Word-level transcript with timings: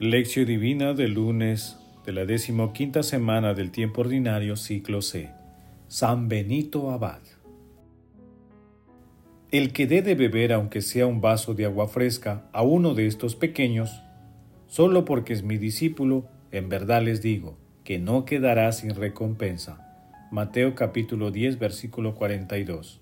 Lección 0.00 0.46
Divina 0.46 0.94
del 0.94 1.14
lunes 1.14 1.76
de 2.06 2.12
la 2.12 2.24
decimoquinta 2.24 3.02
semana 3.02 3.52
del 3.52 3.72
tiempo 3.72 4.02
ordinario, 4.02 4.54
ciclo 4.54 5.02
C. 5.02 5.32
San 5.88 6.28
Benito 6.28 6.92
Abad. 6.92 7.18
El 9.50 9.72
que 9.72 9.88
dé 9.88 10.02
de 10.02 10.14
beber, 10.14 10.52
aunque 10.52 10.82
sea 10.82 11.08
un 11.08 11.20
vaso 11.20 11.54
de 11.54 11.64
agua 11.64 11.88
fresca, 11.88 12.48
a 12.52 12.62
uno 12.62 12.94
de 12.94 13.08
estos 13.08 13.34
pequeños, 13.34 14.00
solo 14.68 15.04
porque 15.04 15.32
es 15.32 15.42
mi 15.42 15.58
discípulo, 15.58 16.28
en 16.52 16.68
verdad 16.68 17.02
les 17.02 17.20
digo, 17.20 17.58
que 17.82 17.98
no 17.98 18.24
quedará 18.24 18.70
sin 18.70 18.94
recompensa. 18.94 19.84
Mateo 20.30 20.76
capítulo 20.76 21.32
10, 21.32 21.58
versículo 21.58 22.14
42. 22.14 23.00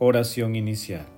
Oración 0.00 0.56
inicial. 0.56 1.17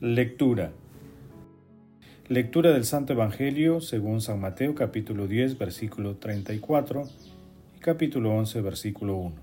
Lectura. 0.00 0.70
Lectura 2.28 2.70
del 2.70 2.84
Santo 2.84 3.14
Evangelio 3.14 3.80
según 3.80 4.20
San 4.20 4.38
Mateo 4.38 4.76
capítulo 4.76 5.26
10 5.26 5.58
versículo 5.58 6.14
34 6.14 7.08
y 7.76 7.80
capítulo 7.80 8.32
11 8.32 8.60
versículo 8.60 9.16
1. 9.16 9.34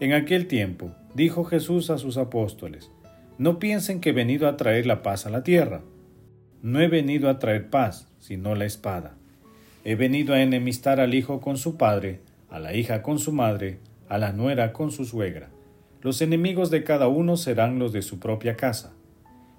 En 0.00 0.14
aquel 0.14 0.46
tiempo 0.46 0.92
dijo 1.14 1.44
Jesús 1.44 1.90
a 1.90 1.98
sus 1.98 2.16
apóstoles, 2.16 2.90
No 3.36 3.58
piensen 3.58 4.00
que 4.00 4.08
he 4.08 4.14
venido 4.14 4.48
a 4.48 4.56
traer 4.56 4.86
la 4.86 5.02
paz 5.02 5.26
a 5.26 5.30
la 5.30 5.42
tierra. 5.42 5.82
No 6.62 6.80
he 6.80 6.88
venido 6.88 7.28
a 7.28 7.38
traer 7.38 7.68
paz, 7.68 8.08
sino 8.20 8.54
la 8.54 8.64
espada. 8.64 9.16
He 9.84 9.96
venido 9.96 10.32
a 10.32 10.40
enemistar 10.40 10.98
al 10.98 11.12
hijo 11.12 11.42
con 11.42 11.58
su 11.58 11.76
padre, 11.76 12.20
a 12.48 12.58
la 12.58 12.74
hija 12.74 13.02
con 13.02 13.18
su 13.18 13.32
madre, 13.32 13.80
a 14.08 14.16
la 14.16 14.32
nuera 14.32 14.72
con 14.72 14.92
su 14.92 15.04
suegra. 15.04 15.50
Los 16.00 16.22
enemigos 16.22 16.70
de 16.70 16.84
cada 16.84 17.08
uno 17.08 17.36
serán 17.36 17.78
los 17.78 17.92
de 17.92 18.00
su 18.00 18.18
propia 18.18 18.56
casa. 18.56 18.94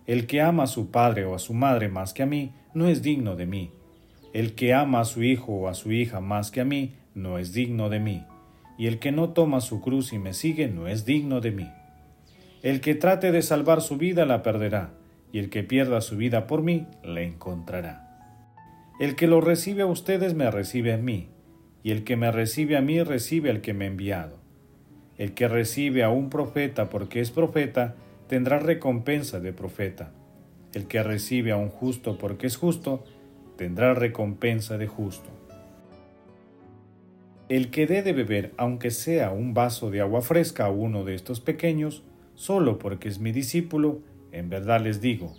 El 0.10 0.26
que 0.26 0.42
ama 0.42 0.64
a 0.64 0.68
su 0.68 0.90
padre 0.90 1.24
o 1.26 1.36
a 1.36 1.38
su 1.38 1.54
madre 1.54 1.88
más 1.88 2.16
que 2.16 2.24
a 2.24 2.26
mí, 2.26 2.52
no 2.74 2.88
es 2.88 3.04
digno 3.04 3.36
de 3.36 3.46
mí. 3.46 3.70
El 4.34 4.56
que 4.56 4.74
ama 4.74 5.02
a 5.02 5.06
su 5.06 5.22
hijo 5.22 5.54
o 5.54 5.68
a 5.68 5.76
su 5.76 5.92
hija 5.92 6.20
más 6.20 6.50
que 6.50 6.62
a 6.62 6.66
mí, 6.66 6.96
no 7.14 7.38
es 7.38 7.54
digno 7.54 7.90
de 7.90 8.00
mí. 8.00 8.26
Y 8.80 8.88
el 8.88 8.98
que 8.98 9.12
no 9.12 9.30
toma 9.34 9.62
su 9.62 9.82
cruz 9.82 10.12
y 10.12 10.18
me 10.18 10.34
sigue, 10.34 10.68
no 10.68 10.88
es 10.88 11.06
digno 11.06 11.42
de 11.42 11.52
mí. 11.52 11.70
El 12.64 12.82
que 12.82 12.96
trate 12.96 13.32
de 13.32 13.44
salvar 13.44 13.82
su 13.82 13.98
vida 13.98 14.26
la 14.26 14.42
perderá, 14.42 14.96
y 15.32 15.38
el 15.38 15.52
que 15.52 15.62
pierda 15.62 16.02
su 16.02 16.18
vida 16.18 16.48
por 16.48 16.64
mí, 16.64 16.88
la 17.04 17.22
encontrará. 17.22 18.34
El 19.00 19.16
que 19.16 19.28
lo 19.28 19.42
recibe 19.42 19.84
a 19.84 19.86
ustedes 19.86 20.34
me 20.34 20.50
recibe 20.50 20.92
a 20.92 20.98
mí, 20.98 21.28
y 21.84 21.92
el 21.92 22.04
que 22.04 22.16
me 22.16 22.32
recibe 22.32 22.78
a 22.78 22.82
mí 22.82 23.04
recibe 23.04 23.52
al 23.52 23.62
que 23.62 23.76
me 23.76 23.86
ha 23.86 23.90
enviado. 23.90 24.40
El 25.20 25.36
que 25.36 25.48
recibe 25.48 26.02
a 26.04 26.10
un 26.10 26.32
profeta 26.32 26.90
porque 26.90 27.20
es 27.20 27.30
profeta, 27.30 27.94
tendrá 28.30 28.60
recompensa 28.60 29.40
de 29.40 29.52
profeta. 29.54 30.12
El 30.76 30.86
que 30.86 31.02
recibe 31.02 31.52
a 31.52 31.58
un 31.58 31.70
justo 31.70 32.20
porque 32.20 32.46
es 32.46 32.58
justo, 32.58 33.04
tendrá 33.58 33.96
recompensa 33.96 34.78
de 34.78 34.86
justo. 34.86 35.28
El 37.50 37.72
que 37.72 37.88
dé 37.88 38.04
de 38.04 38.14
beber, 38.14 38.54
aunque 38.58 38.92
sea 38.92 39.32
un 39.32 39.56
vaso 39.56 39.90
de 39.90 40.02
agua 40.02 40.22
fresca 40.22 40.66
a 40.66 40.70
uno 40.70 41.04
de 41.06 41.16
estos 41.16 41.42
pequeños, 41.42 42.04
solo 42.36 42.78
porque 42.78 43.10
es 43.10 43.20
mi 43.20 43.32
discípulo, 43.32 44.02
en 44.32 44.48
verdad 44.48 44.80
les 44.80 45.02
digo, 45.02 45.36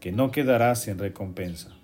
que 0.00 0.10
no 0.10 0.30
quedará 0.30 0.74
sin 0.74 0.98
recompensa. 0.98 1.76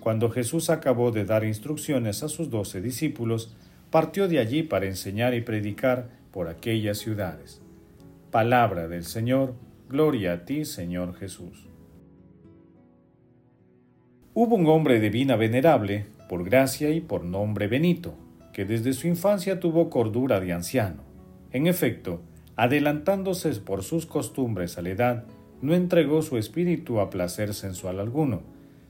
Cuando 0.00 0.30
Jesús 0.30 0.70
acabó 0.70 1.10
de 1.10 1.26
dar 1.26 1.44
instrucciones 1.44 2.22
a 2.22 2.30
sus 2.30 2.48
doce 2.48 2.80
discípulos, 2.80 3.54
partió 3.90 4.28
de 4.28 4.38
allí 4.38 4.62
para 4.62 4.86
enseñar 4.86 5.34
y 5.34 5.42
predicar 5.42 6.08
por 6.32 6.48
aquellas 6.48 6.96
ciudades. 6.96 7.61
Palabra 8.32 8.88
del 8.88 9.04
Señor, 9.04 9.52
gloria 9.90 10.32
a 10.32 10.44
ti, 10.46 10.64
Señor 10.64 11.14
Jesús. 11.16 11.68
Hubo 14.32 14.56
un 14.56 14.66
hombre 14.68 15.00
de 15.00 15.10
vida 15.10 15.36
venerable, 15.36 16.06
por 16.30 16.42
gracia 16.42 16.88
y 16.88 17.02
por 17.02 17.24
nombre 17.24 17.68
Benito, 17.68 18.14
que 18.54 18.64
desde 18.64 18.94
su 18.94 19.06
infancia 19.06 19.60
tuvo 19.60 19.90
cordura 19.90 20.40
de 20.40 20.54
anciano. 20.54 21.02
En 21.50 21.66
efecto, 21.66 22.22
adelantándose 22.56 23.50
por 23.56 23.82
sus 23.82 24.06
costumbres 24.06 24.78
a 24.78 24.82
la 24.82 24.88
edad, 24.88 25.24
no 25.60 25.74
entregó 25.74 26.22
su 26.22 26.38
espíritu 26.38 27.00
a 27.00 27.10
placer 27.10 27.52
sensual 27.52 28.00
alguno, 28.00 28.40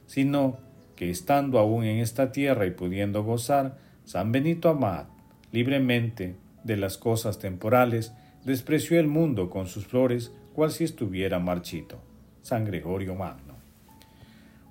sino 0.07 0.59
que 0.95 1.11
estando 1.11 1.59
aún 1.59 1.83
en 1.83 1.99
esta 1.99 2.31
tierra 2.31 2.65
y 2.65 2.71
pudiendo 2.71 3.25
gozar, 3.25 3.77
San 4.05 4.31
Benito 4.31 4.69
Amad 4.69 5.07
libremente 5.51 6.37
de 6.63 6.77
las 6.77 6.97
cosas 6.97 7.41
temporales, 7.41 8.13
despreció 8.45 8.99
el 8.99 9.07
mundo 9.07 9.51
con 9.51 9.67
sus 9.67 9.87
flores 9.87 10.33
cual 10.55 10.71
si 10.71 10.85
estuviera 10.85 11.39
marchito. 11.39 12.01
San 12.43 12.65
Gregorio 12.65 13.15
Magno. 13.15 13.55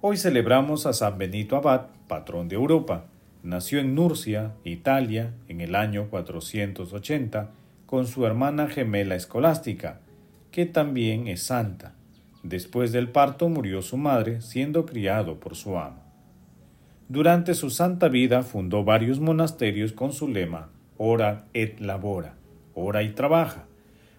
Hoy 0.02 0.18
celebramos 0.18 0.86
a 0.86 0.94
San 0.94 1.18
Benito 1.18 1.56
Abad, 1.56 1.88
patrón 2.08 2.50
de 2.50 2.56
Europa. 2.56 3.06
Nació 3.44 3.80
en 3.80 3.96
Nurcia, 3.96 4.52
Italia, 4.66 5.34
en 5.48 5.62
el 5.62 5.76
año 5.76 6.08
480, 6.09 7.52
con 7.86 8.08
su 8.08 8.26
hermana 8.26 8.68
gemela 8.68 9.16
escolástica, 9.16 10.00
que 10.52 10.66
también 10.66 11.28
es 11.28 11.44
santa. 11.44 11.94
Después 12.44 12.92
del 12.92 13.09
parto 13.09 13.48
murió 13.48 13.82
su 13.82 13.98
madre, 13.98 14.42
siendo 14.42 14.86
criado 14.86 15.40
por 15.40 15.56
su 15.56 15.78
amo. 15.78 16.03
Durante 17.08 17.53
su 17.53 17.70
santa 17.70 18.09
vida 18.09 18.44
fundó 18.44 18.84
varios 18.84 19.20
monasterios 19.20 19.94
con 19.94 20.14
su 20.14 20.28
lema 20.28 20.70
Ora 20.98 21.46
et 21.53 21.80
labora 21.80 22.41
ora 22.74 23.04
y 23.04 23.09
trabaja. 23.09 23.66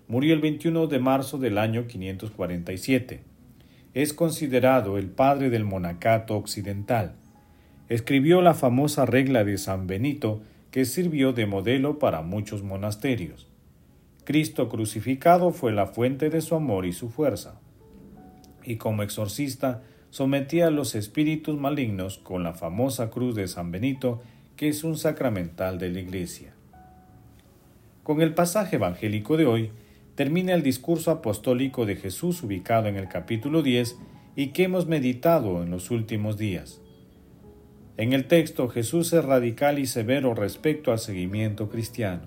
Murió 0.08 0.34
el 0.34 0.40
21 0.40 0.86
de 0.86 0.98
marzo 0.98 1.38
del 1.38 1.58
año 1.58 1.86
547. 1.86 3.22
Es 3.94 4.12
considerado 4.12 4.98
el 4.98 5.08
padre 5.08 5.50
del 5.50 5.64
monacato 5.64 6.36
occidental. 6.36 7.14
Escribió 7.88 8.42
la 8.42 8.54
famosa 8.54 9.06
regla 9.06 9.44
de 9.44 9.58
San 9.58 9.86
Benito 9.86 10.42
que 10.70 10.84
sirvió 10.86 11.32
de 11.32 11.46
modelo 11.46 11.98
para 11.98 12.22
muchos 12.22 12.62
monasterios. 12.62 13.48
Cristo 14.24 14.68
crucificado 14.68 15.50
fue 15.50 15.72
la 15.72 15.86
fuente 15.86 16.30
de 16.30 16.40
su 16.40 16.54
amor 16.54 16.86
y 16.86 16.92
su 16.92 17.10
fuerza. 17.10 17.60
Y 18.64 18.76
como 18.76 19.02
exorcista 19.02 19.82
sometía 20.10 20.68
a 20.68 20.70
los 20.70 20.94
espíritus 20.94 21.58
malignos 21.58 22.18
con 22.18 22.42
la 22.42 22.54
famosa 22.54 23.10
cruz 23.10 23.34
de 23.34 23.48
San 23.48 23.70
Benito, 23.70 24.22
que 24.56 24.68
es 24.68 24.84
un 24.84 24.96
sacramental 24.96 25.78
de 25.78 25.90
la 25.90 26.00
Iglesia. 26.00 26.54
Con 28.02 28.20
el 28.20 28.34
pasaje 28.34 28.76
evangélico 28.76 29.36
de 29.36 29.46
hoy 29.46 29.70
termina 30.16 30.54
el 30.54 30.64
discurso 30.64 31.12
apostólico 31.12 31.86
de 31.86 31.94
Jesús 31.94 32.42
ubicado 32.42 32.88
en 32.88 32.96
el 32.96 33.08
capítulo 33.08 33.62
10 33.62 33.96
y 34.34 34.48
que 34.48 34.64
hemos 34.64 34.86
meditado 34.86 35.62
en 35.62 35.70
los 35.70 35.92
últimos 35.92 36.36
días. 36.36 36.80
En 37.96 38.12
el 38.12 38.24
texto 38.26 38.68
Jesús 38.68 39.12
es 39.12 39.24
radical 39.24 39.78
y 39.78 39.86
severo 39.86 40.34
respecto 40.34 40.90
al 40.90 40.98
seguimiento 40.98 41.68
cristiano. 41.68 42.22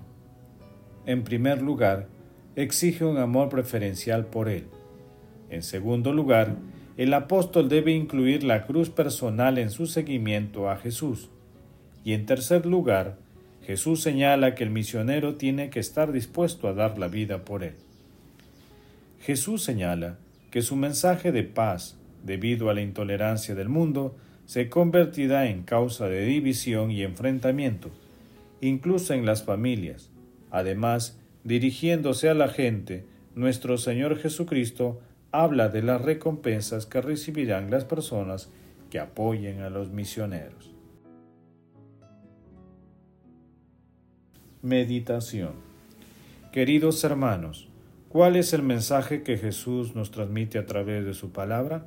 En 1.04 1.24
primer 1.24 1.60
lugar, 1.60 2.08
exige 2.54 3.04
un 3.04 3.18
amor 3.18 3.50
preferencial 3.50 4.26
por 4.26 4.48
Él. 4.48 4.68
En 5.50 5.62
segundo 5.62 6.14
lugar, 6.14 6.56
el 6.96 7.12
apóstol 7.12 7.68
debe 7.68 7.92
incluir 7.92 8.44
la 8.44 8.64
cruz 8.64 8.88
personal 8.88 9.58
en 9.58 9.68
su 9.68 9.86
seguimiento 9.86 10.70
a 10.70 10.76
Jesús. 10.76 11.28
Y 12.02 12.14
en 12.14 12.24
tercer 12.24 12.64
lugar, 12.64 13.18
Jesús 13.64 14.02
señala 14.02 14.54
que 14.54 14.64
el 14.64 14.70
misionero 14.70 15.34
tiene 15.34 15.70
que 15.70 15.80
estar 15.80 16.12
dispuesto 16.12 16.68
a 16.68 16.72
dar 16.72 16.98
la 16.98 17.08
vida 17.08 17.44
por 17.44 17.64
él. 17.64 17.74
Jesús 19.20 19.62
señala 19.62 20.18
que 20.50 20.62
su 20.62 20.76
mensaje 20.76 21.32
de 21.32 21.42
paz, 21.42 21.96
debido 22.24 22.70
a 22.70 22.74
la 22.74 22.80
intolerancia 22.80 23.54
del 23.54 23.68
mundo, 23.68 24.16
se 24.46 24.68
convertirá 24.68 25.48
en 25.48 25.64
causa 25.64 26.08
de 26.08 26.24
división 26.24 26.92
y 26.92 27.02
enfrentamiento, 27.02 27.90
incluso 28.60 29.14
en 29.14 29.26
las 29.26 29.42
familias. 29.42 30.10
Además, 30.50 31.18
dirigiéndose 31.42 32.28
a 32.28 32.34
la 32.34 32.48
gente, 32.48 33.04
nuestro 33.34 33.76
Señor 33.78 34.16
Jesucristo 34.18 35.00
habla 35.32 35.68
de 35.68 35.82
las 35.82 36.00
recompensas 36.00 36.86
que 36.86 37.00
recibirán 37.00 37.70
las 37.70 37.84
personas 37.84 38.48
que 38.90 39.00
apoyen 39.00 39.60
a 39.60 39.70
los 39.70 39.90
misioneros. 39.90 40.75
Meditación. 44.62 45.52
Queridos 46.50 47.04
hermanos, 47.04 47.68
¿cuál 48.08 48.36
es 48.36 48.54
el 48.54 48.62
mensaje 48.62 49.22
que 49.22 49.36
Jesús 49.36 49.94
nos 49.94 50.10
transmite 50.10 50.58
a 50.58 50.64
través 50.64 51.04
de 51.04 51.12
su 51.12 51.30
palabra? 51.30 51.86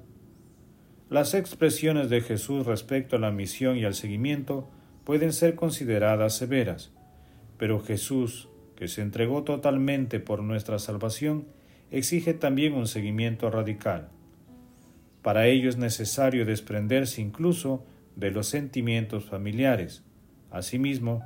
Las 1.10 1.33
expresiones 1.33 2.12
de 2.12 2.21
Jesús 2.21 2.68
respecto 2.68 3.16
a 3.16 3.19
la 3.19 3.31
misión 3.31 3.75
y 3.75 3.86
al 3.86 3.95
seguimiento 3.95 4.69
pueden 5.04 5.33
ser 5.33 5.56
consideradas 5.56 6.38
severas, 6.38 6.92
pero 7.57 7.80
Jesús, 7.80 8.50
que 8.75 8.88
se 8.88 9.01
entregó 9.01 9.44
totalmente 9.44 10.19
por 10.19 10.44
nuestra 10.44 10.77
salvación, 10.77 11.48
exige 11.89 12.36
también 12.36 12.74
un 12.74 12.88
seguimiento 12.88 13.50
radical. 13.50 14.10
Para 15.24 15.48
ello 15.48 15.69
es 15.69 15.77
necesario 15.77 16.45
desprenderse 16.45 17.19
incluso 17.19 17.83
de 18.16 18.30
los 18.30 18.48
sentimientos 18.48 19.25
familiares. 19.25 20.04
Asimismo, 20.51 21.24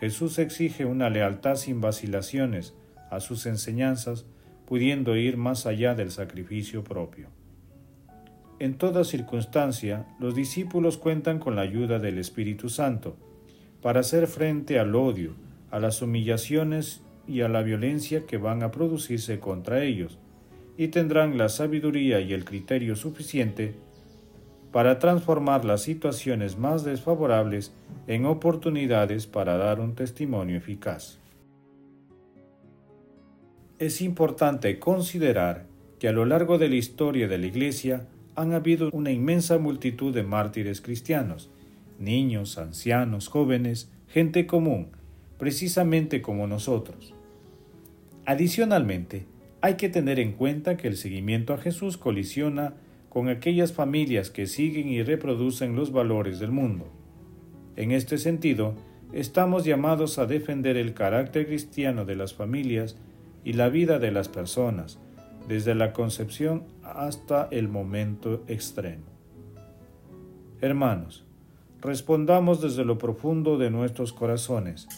Jesús 0.00 0.38
exige 0.38 0.84
una 0.84 1.10
lealtad 1.10 1.56
sin 1.56 1.80
vacilaciones 1.80 2.74
a 3.10 3.20
sus 3.20 3.46
enseñanzas, 3.46 4.26
pudiendo 4.66 5.16
ir 5.16 5.36
más 5.36 5.64
allá 5.66 5.94
del 5.94 6.10
sacrificio 6.10 6.82
propio. 6.84 7.28
En 8.58 8.78
toda 8.78 9.04
circunstancia, 9.04 10.06
los 10.18 10.34
discípulos 10.34 10.96
cuentan 10.96 11.38
con 11.38 11.56
la 11.56 11.62
ayuda 11.62 11.98
del 11.98 12.18
Espíritu 12.18 12.68
Santo 12.68 13.16
para 13.82 14.00
hacer 14.00 14.26
frente 14.26 14.78
al 14.78 14.94
odio, 14.94 15.34
a 15.70 15.78
las 15.78 16.02
humillaciones 16.02 17.02
y 17.28 17.42
a 17.42 17.48
la 17.48 17.62
violencia 17.62 18.26
que 18.26 18.38
van 18.38 18.62
a 18.62 18.70
producirse 18.70 19.38
contra 19.40 19.84
ellos, 19.84 20.18
y 20.76 20.88
tendrán 20.88 21.38
la 21.38 21.48
sabiduría 21.48 22.20
y 22.20 22.32
el 22.32 22.44
criterio 22.44 22.96
suficiente 22.96 23.74
para 24.76 24.98
transformar 24.98 25.64
las 25.64 25.80
situaciones 25.80 26.58
más 26.58 26.84
desfavorables 26.84 27.72
en 28.06 28.26
oportunidades 28.26 29.26
para 29.26 29.56
dar 29.56 29.80
un 29.80 29.94
testimonio 29.94 30.58
eficaz. 30.58 31.18
Es 33.78 34.02
importante 34.02 34.78
considerar 34.78 35.64
que 35.98 36.08
a 36.08 36.12
lo 36.12 36.26
largo 36.26 36.58
de 36.58 36.68
la 36.68 36.74
historia 36.74 37.26
de 37.26 37.38
la 37.38 37.46
Iglesia 37.46 38.06
han 38.34 38.52
habido 38.52 38.90
una 38.92 39.10
inmensa 39.10 39.56
multitud 39.56 40.12
de 40.12 40.24
mártires 40.24 40.82
cristianos, 40.82 41.48
niños, 41.98 42.58
ancianos, 42.58 43.28
jóvenes, 43.28 43.90
gente 44.08 44.46
común, 44.46 44.88
precisamente 45.38 46.20
como 46.20 46.46
nosotros. 46.46 47.14
Adicionalmente, 48.26 49.24
hay 49.62 49.76
que 49.76 49.88
tener 49.88 50.20
en 50.20 50.32
cuenta 50.32 50.76
que 50.76 50.86
el 50.86 50.98
seguimiento 50.98 51.54
a 51.54 51.56
Jesús 51.56 51.96
colisiona 51.96 52.74
con 53.16 53.30
aquellas 53.30 53.72
familias 53.72 54.28
que 54.28 54.46
siguen 54.46 54.88
y 54.88 55.02
reproducen 55.02 55.74
los 55.74 55.90
valores 55.90 56.38
del 56.38 56.50
mundo. 56.50 56.92
En 57.74 57.90
este 57.90 58.18
sentido, 58.18 58.74
estamos 59.10 59.64
llamados 59.64 60.18
a 60.18 60.26
defender 60.26 60.76
el 60.76 60.92
carácter 60.92 61.46
cristiano 61.46 62.04
de 62.04 62.14
las 62.14 62.34
familias 62.34 62.98
y 63.42 63.54
la 63.54 63.70
vida 63.70 63.98
de 63.98 64.10
las 64.10 64.28
personas, 64.28 65.00
desde 65.48 65.74
la 65.74 65.94
concepción 65.94 66.64
hasta 66.82 67.48
el 67.50 67.68
momento 67.68 68.44
extremo. 68.48 69.06
Hermanos, 70.60 71.24
respondamos 71.80 72.60
desde 72.60 72.84
lo 72.84 72.98
profundo 72.98 73.56
de 73.56 73.70
nuestros 73.70 74.12
corazones. 74.12 74.88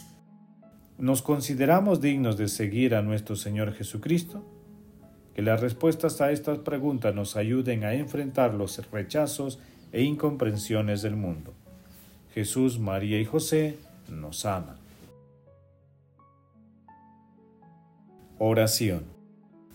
¿Nos 0.98 1.22
consideramos 1.22 2.00
dignos 2.00 2.36
de 2.36 2.48
seguir 2.48 2.96
a 2.96 3.02
nuestro 3.02 3.36
Señor 3.36 3.74
Jesucristo? 3.74 4.57
Que 5.38 5.42
las 5.42 5.60
respuestas 5.60 6.20
a 6.20 6.32
estas 6.32 6.58
preguntas 6.58 7.14
nos 7.14 7.36
ayuden 7.36 7.84
a 7.84 7.94
enfrentar 7.94 8.54
los 8.54 8.84
rechazos 8.90 9.60
e 9.92 10.02
incomprensiones 10.02 11.00
del 11.00 11.14
mundo. 11.14 11.54
Jesús, 12.34 12.80
María 12.80 13.20
y 13.20 13.24
José 13.24 13.76
nos 14.08 14.44
aman. 14.44 14.78
Oración. 18.40 19.04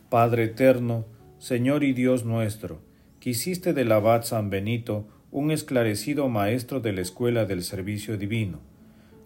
Padre 0.09 0.43
eterno, 0.43 1.05
Señor 1.39 1.85
y 1.85 1.93
Dios 1.93 2.25
nuestro, 2.25 2.81
que 3.21 3.29
hiciste 3.29 3.71
del 3.71 3.93
abad 3.93 4.23
San 4.23 4.49
Benito 4.49 5.07
un 5.31 5.49
esclarecido 5.49 6.27
maestro 6.27 6.81
de 6.81 6.91
la 6.91 6.99
escuela 6.99 7.45
del 7.45 7.63
servicio 7.63 8.17
divino, 8.17 8.59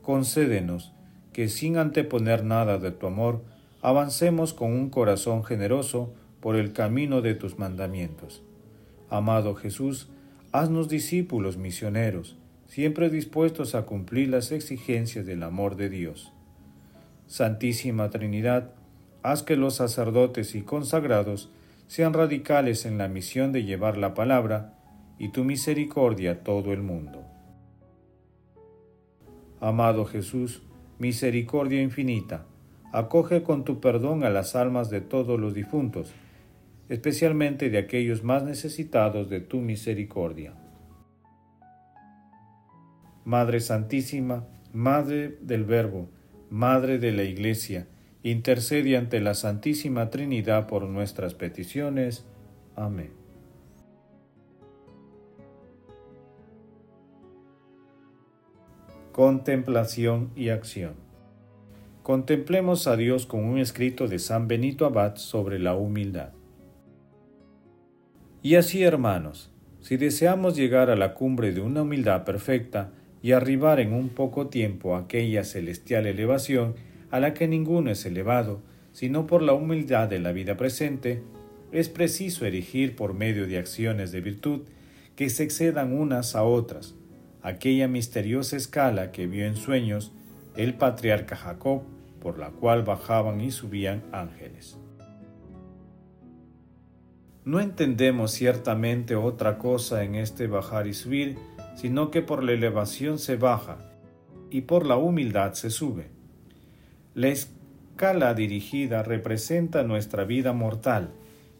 concédenos 0.03 0.93
que 1.33 1.49
sin 1.49 1.77
anteponer 1.77 2.43
nada 2.43 2.77
de 2.77 2.91
tu 2.91 3.07
amor, 3.07 3.41
avancemos 3.81 4.53
con 4.53 4.71
un 4.71 4.91
corazón 4.91 5.43
generoso 5.43 6.13
por 6.41 6.55
el 6.55 6.73
camino 6.73 7.21
de 7.21 7.35
tus 7.35 7.57
mandamientos. 7.57 8.43
Amado 9.09 9.55
Jesús, 9.55 10.09
haznos 10.51 10.89
discípulos 10.89 11.57
misioneros, 11.57 12.37
siempre 12.67 13.09
dispuestos 13.09 13.75
a 13.75 13.85
cumplir 13.85 14.29
las 14.29 14.51
exigencias 14.51 15.25
del 15.25 15.43
amor 15.43 15.75
de 15.75 15.89
Dios. 15.89 16.33
Santísima 17.27 18.09
Trinidad, 18.09 18.71
haz 19.23 19.43
que 19.43 19.55
los 19.55 19.75
sacerdotes 19.75 20.55
y 20.55 20.61
consagrados 20.61 21.49
sean 21.87 22.13
radicales 22.13 22.85
en 22.85 22.97
la 22.97 23.07
misión 23.07 23.51
de 23.51 23.63
llevar 23.63 23.97
la 23.97 24.13
palabra 24.13 24.73
y 25.17 25.29
tu 25.29 25.43
misericordia 25.43 26.31
a 26.31 26.35
todo 26.43 26.73
el 26.73 26.81
mundo. 26.81 27.25
Amado 29.59 30.05
Jesús, 30.05 30.61
misericordia 30.99 31.81
infinita, 31.81 32.45
acoge 32.91 33.43
con 33.43 33.63
tu 33.63 33.79
perdón 33.79 34.23
a 34.23 34.29
las 34.29 34.55
almas 34.55 34.89
de 34.89 35.01
todos 35.01 35.39
los 35.39 35.53
difuntos, 35.53 36.13
especialmente 36.89 37.69
de 37.69 37.77
aquellos 37.77 38.23
más 38.23 38.43
necesitados 38.43 39.29
de 39.29 39.41
tu 39.41 39.59
misericordia. 39.59 40.53
Madre 43.25 43.59
Santísima, 43.59 44.47
Madre 44.71 45.37
del 45.41 45.65
Verbo, 45.65 46.09
Madre 46.49 46.97
de 46.97 47.11
la 47.11 47.23
Iglesia, 47.23 47.87
intercede 48.23 48.95
ante 48.95 49.19
la 49.19 49.33
Santísima 49.33 50.09
Trinidad 50.09 50.67
por 50.67 50.83
nuestras 50.83 51.33
peticiones. 51.33 52.25
Amén. 52.75 53.11
Contemplación 59.11 60.31
y 60.35 60.49
acción. 60.49 60.93
Contemplemos 62.03 62.87
a 62.87 62.95
Dios 62.95 63.25
con 63.25 63.43
un 63.43 63.57
escrito 63.57 64.07
de 64.07 64.19
San 64.19 64.47
Benito 64.47 64.85
Abad 64.85 65.15
sobre 65.15 65.59
la 65.59 65.75
humildad. 65.75 66.36
Y 68.43 68.55
así, 68.55 68.83
hermanos, 68.83 69.49
si 69.81 69.97
deseamos 69.97 70.55
llegar 70.55 70.89
a 70.89 70.95
la 70.95 71.13
cumbre 71.13 71.51
de 71.51 71.61
una 71.61 71.81
humildad 71.81 72.23
perfecta 72.23 72.91
y 73.21 73.31
arribar 73.31 73.79
en 73.79 73.93
un 73.93 74.09
poco 74.09 74.47
tiempo 74.47 74.95
a 74.95 74.99
aquella 74.99 75.43
celestial 75.43 76.05
elevación 76.05 76.75
a 77.09 77.19
la 77.19 77.33
que 77.33 77.47
ninguno 77.47 77.89
es 77.89 78.05
elevado, 78.05 78.61
sino 78.91 79.27
por 79.27 79.41
la 79.41 79.53
humildad 79.53 80.07
de 80.07 80.19
la 80.19 80.31
vida 80.31 80.57
presente, 80.57 81.23
es 81.71 81.89
preciso 81.89 82.45
erigir 82.45 82.95
por 82.95 83.13
medio 83.13 83.47
de 83.47 83.57
acciones 83.57 84.11
de 84.11 84.21
virtud 84.21 84.61
que 85.15 85.29
se 85.29 85.43
excedan 85.43 85.93
unas 85.93 86.35
a 86.35 86.43
otras, 86.43 86.95
aquella 87.41 87.87
misteriosa 87.87 88.55
escala 88.55 89.11
que 89.11 89.25
vio 89.25 89.45
en 89.45 89.55
sueños 89.55 90.11
el 90.55 90.73
patriarca 90.73 91.35
Jacob, 91.35 91.83
por 92.21 92.39
la 92.39 92.49
cual 92.49 92.83
bajaban 92.83 93.41
y 93.41 93.51
subían 93.51 94.03
ángeles. 94.11 94.77
No 97.47 97.61
entendemos 97.61 98.31
ciertamente 98.31 99.15
otra 99.15 99.57
cosa 99.57 100.03
en 100.03 100.15
este 100.15 100.47
bajar 100.47 100.85
y 100.85 100.93
subir, 100.93 101.37
sino 101.77 102.11
que 102.11 102.21
por 102.21 102.43
la 102.43 102.51
elevación 102.51 103.19
se 103.19 103.37
baja 103.37 103.77
y 104.49 104.63
por 104.63 104.85
la 104.85 104.97
humildad 104.97 105.53
se 105.53 105.69
sube. 105.69 106.09
La 107.15 107.29
escala 107.29 108.33
dirigida 108.33 109.01
representa 109.01 109.83
nuestra 109.83 110.25
vida 110.25 110.51
mortal, 110.51 111.11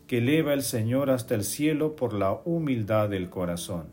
que 0.08 0.18
eleva 0.18 0.52
el 0.52 0.64
Señor 0.64 1.10
hasta 1.10 1.36
el 1.36 1.46
cielo 1.46 1.96
por 1.96 2.12
la 2.12 2.34
humildad 2.34 3.08
del 3.08 3.30
corazón. 3.30 3.86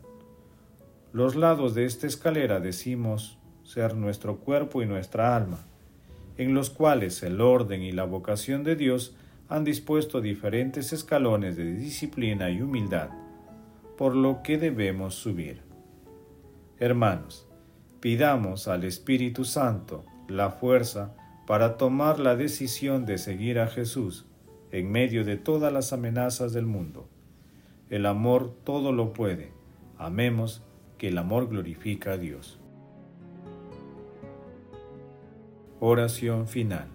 Los 1.13 1.37
lados 1.37 1.75
de 1.75 1.85
esta 1.85 2.07
escalera 2.07 2.59
decimos 2.59 3.37
ser 3.63 3.95
nuestro 3.95 4.39
cuerpo 4.39 4.81
y 4.81 4.85
nuestra 4.85 5.33
alma, 5.33 5.59
en 6.37 6.55
los 6.55 6.69
cuales 6.71 7.23
el 7.23 7.39
orden 7.39 7.83
y 7.83 7.93
la 7.93 8.03
vocación 8.03 8.65
de 8.65 8.75
Dios 8.75 9.15
han 9.47 9.63
dispuesto 9.63 10.21
diferentes 10.21 10.91
escalones 10.93 11.55
de 11.55 11.73
disciplina 11.73 12.49
y 12.49 12.61
humildad, 12.61 13.09
por 13.97 14.15
lo 14.15 14.41
que 14.41 14.57
debemos 14.57 15.15
subir. 15.15 15.61
Hermanos, 16.79 17.47
pidamos 17.99 18.67
al 18.67 18.83
Espíritu 18.83 19.45
Santo 19.45 20.05
la 20.27 20.49
fuerza 20.49 21.15
para 21.45 21.77
tomar 21.77 22.19
la 22.19 22.35
decisión 22.35 23.05
de 23.05 23.17
seguir 23.17 23.59
a 23.59 23.67
Jesús 23.67 24.25
en 24.71 24.91
medio 24.91 25.23
de 25.23 25.37
todas 25.37 25.71
las 25.71 25.93
amenazas 25.93 26.51
del 26.51 26.65
mundo. 26.65 27.07
El 27.89 28.05
amor 28.07 28.53
todo 28.63 28.91
lo 28.91 29.13
puede. 29.13 29.53
Amemos 29.97 30.63
que 30.97 31.09
el 31.09 31.17
amor 31.17 31.47
glorifica 31.47 32.13
a 32.13 32.17
Dios. 32.17 32.59
Oración 35.79 36.47
final. 36.47 36.94